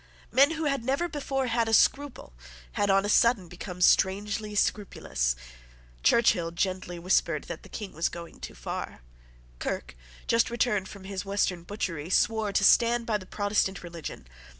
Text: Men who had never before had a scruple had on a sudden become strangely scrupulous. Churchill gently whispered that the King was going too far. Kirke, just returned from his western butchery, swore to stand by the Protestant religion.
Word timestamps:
Men 0.31 0.53
who 0.55 0.63
had 0.63 0.83
never 0.83 1.07
before 1.07 1.45
had 1.45 1.67
a 1.69 1.75
scruple 1.75 2.33
had 2.71 2.89
on 2.89 3.05
a 3.05 3.07
sudden 3.07 3.47
become 3.47 3.81
strangely 3.81 4.55
scrupulous. 4.55 5.35
Churchill 6.01 6.49
gently 6.49 6.97
whispered 6.97 7.43
that 7.43 7.61
the 7.61 7.69
King 7.69 7.91
was 7.93 8.09
going 8.09 8.39
too 8.39 8.55
far. 8.55 9.01
Kirke, 9.59 9.95
just 10.25 10.49
returned 10.49 10.87
from 10.89 11.03
his 11.03 11.23
western 11.23 11.61
butchery, 11.61 12.09
swore 12.09 12.51
to 12.51 12.63
stand 12.63 13.05
by 13.05 13.19
the 13.19 13.27
Protestant 13.27 13.83
religion. 13.83 14.25